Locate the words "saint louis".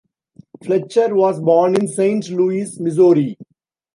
1.87-2.79